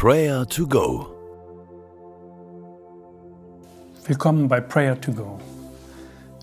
[0.00, 1.08] Prayer to Go.
[4.06, 5.40] Willkommen bei Prayer to Go.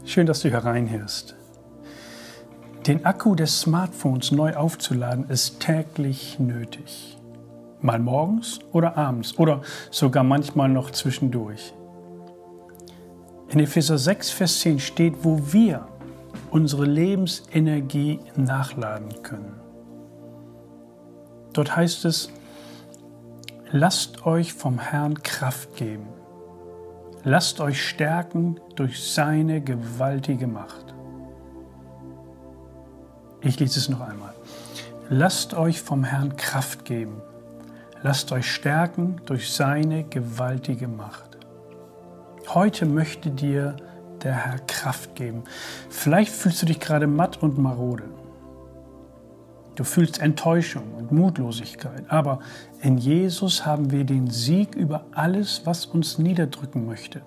[0.04, 1.38] Schön, dass du hereinhörst.
[2.86, 7.18] Den Akku des Smartphones neu aufzuladen ist täglich nötig.
[7.80, 11.74] Mal morgens oder abends oder sogar manchmal noch zwischendurch.
[13.48, 15.88] In Epheser 6, Vers 10 steht, wo wir
[16.52, 19.56] unsere Lebensenergie nachladen können.
[21.54, 22.30] Dort heißt es,
[23.76, 26.07] lasst euch vom Herrn Kraft geben.
[27.25, 30.96] Lasst euch stärken durch seine gewaltige Macht.
[33.41, 34.34] Ich lese es noch einmal.
[35.09, 37.21] Lasst euch vom Herrn Kraft geben.
[38.01, 41.37] Lasst euch stärken durch seine gewaltige Macht.
[42.48, 43.76] Heute möchte dir
[44.23, 45.43] der Herr Kraft geben.
[45.89, 48.05] Vielleicht fühlst du dich gerade matt und marode.
[49.75, 52.39] Du fühlst Enttäuschung und Mutlosigkeit, aber
[52.81, 57.21] in Jesus haben wir den Sieg über alles, was uns niederdrücken möchte.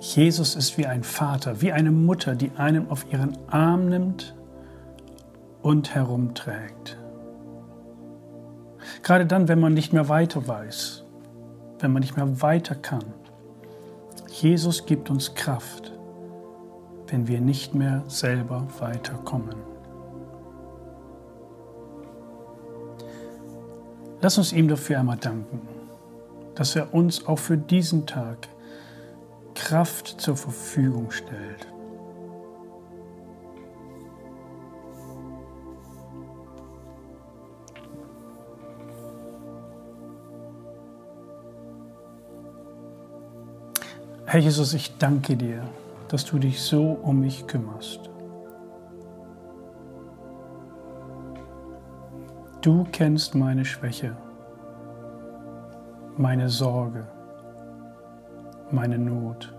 [0.00, 4.34] Jesus ist wie ein Vater, wie eine Mutter, die einen auf ihren Arm nimmt
[5.62, 6.98] und herumträgt.
[9.02, 11.04] Gerade dann, wenn man nicht mehr weiter weiß,
[11.80, 13.04] wenn man nicht mehr weiter kann.
[14.28, 15.92] Jesus gibt uns Kraft,
[17.08, 19.75] wenn wir nicht mehr selber weiterkommen.
[24.20, 25.60] Lass uns ihm dafür einmal danken,
[26.54, 28.48] dass er uns auch für diesen Tag
[29.54, 31.66] Kraft zur Verfügung stellt.
[44.24, 45.62] Herr Jesus, ich danke dir,
[46.08, 48.10] dass du dich so um mich kümmerst.
[52.66, 54.16] Du kennst meine Schwäche,
[56.16, 57.06] meine Sorge,
[58.72, 59.54] meine Not.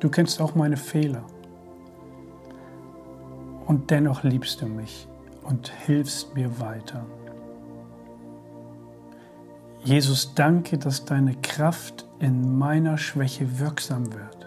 [0.00, 1.22] Du kennst auch meine Fehler.
[3.66, 5.06] Und dennoch liebst du mich
[5.42, 7.04] und hilfst mir weiter.
[9.84, 14.37] Jesus, danke, dass deine Kraft in meiner Schwäche wirksam wird.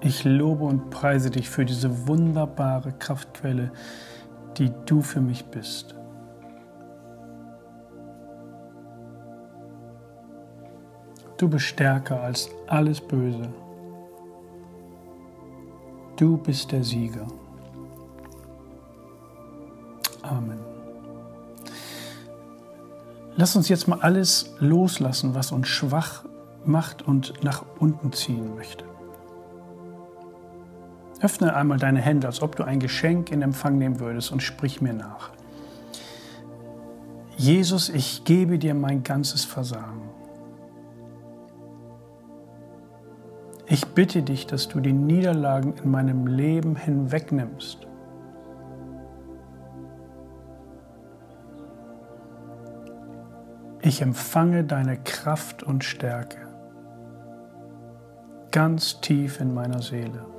[0.00, 3.72] Ich lobe und preise dich für diese wunderbare Kraftquelle,
[4.56, 5.94] die du für mich bist.
[11.36, 13.48] Du bist stärker als alles Böse.
[16.16, 17.26] Du bist der Sieger.
[20.22, 20.58] Amen.
[23.36, 26.24] Lass uns jetzt mal alles loslassen, was uns schwach
[26.64, 28.84] macht und nach unten ziehen möchte.
[31.20, 34.80] Öffne einmal deine Hände, als ob du ein Geschenk in Empfang nehmen würdest und sprich
[34.80, 35.30] mir nach.
[37.36, 40.10] Jesus, ich gebe dir mein ganzes Versagen.
[43.66, 47.86] Ich bitte dich, dass du die Niederlagen in meinem Leben hinwegnimmst.
[53.82, 56.48] Ich empfange deine Kraft und Stärke
[58.50, 60.37] ganz tief in meiner Seele.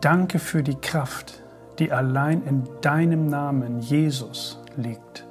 [0.00, 1.42] Danke für die Kraft,
[1.80, 5.26] die allein in deinem Namen Jesus liegt.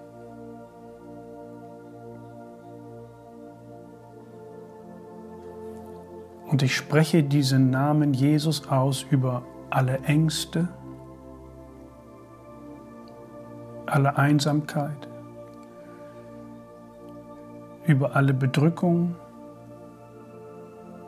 [6.48, 10.68] Und ich spreche diesen Namen Jesus aus über alle Ängste,
[13.86, 15.08] alle Einsamkeit,
[17.86, 19.16] über alle Bedrückung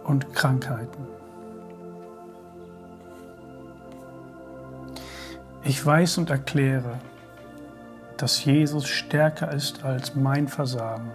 [0.06, 1.08] und Krankheiten.
[5.70, 6.98] Ich weiß und erkläre,
[8.18, 11.12] dass Jesus stärker ist als mein Versagen.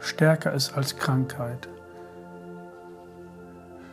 [0.00, 1.68] Stärker ist als Krankheit.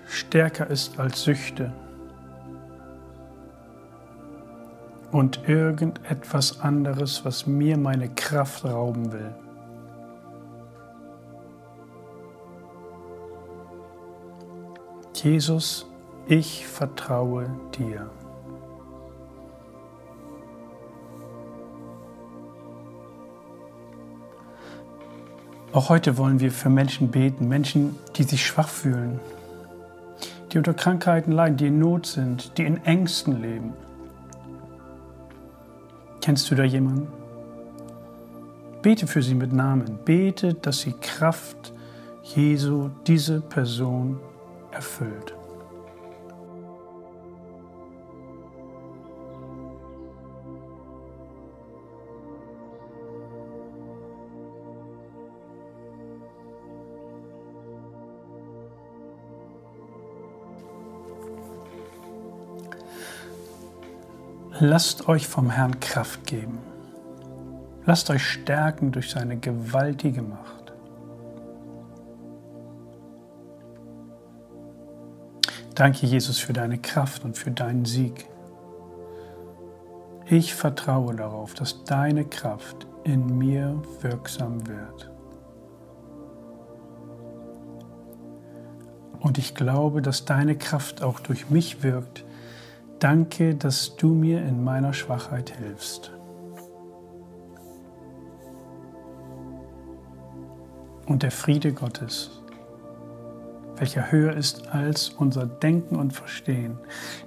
[0.07, 1.73] Stärker ist als Süchte.
[5.11, 9.35] Und irgendetwas anderes, was mir meine Kraft rauben will.
[15.13, 15.88] Jesus
[16.29, 18.07] ich vertraue dir.
[25.71, 29.19] Auch heute wollen wir für Menschen beten, Menschen, die sich schwach fühlen,
[30.51, 33.73] die unter Krankheiten leiden, die in Not sind, die in Ängsten leben.
[36.21, 37.07] Kennst du da jemanden?
[38.83, 39.97] Bete für sie mit Namen.
[40.05, 41.73] Bete, dass die Kraft
[42.21, 44.19] Jesu diese Person
[44.71, 45.38] erfüllt.
[64.61, 66.57] Lasst euch vom Herrn Kraft geben.
[67.85, 70.73] Lasst euch stärken durch seine gewaltige Macht.
[75.75, 78.27] Danke, Jesus, für deine Kraft und für deinen Sieg.
[80.25, 85.09] Ich vertraue darauf, dass deine Kraft in mir wirksam wird.
[89.21, 92.25] Und ich glaube, dass deine Kraft auch durch mich wirkt,
[92.99, 96.11] Danke, dass du mir in meiner Schwachheit hilfst.
[101.05, 102.43] Und der Friede Gottes,
[103.77, 106.77] welcher höher ist als unser Denken und Verstehen,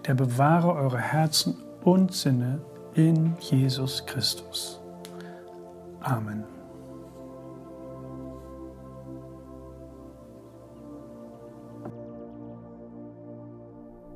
[0.07, 2.61] der bewahre eure Herzen und Sinne
[2.95, 4.79] in Jesus Christus.
[6.01, 6.45] Amen.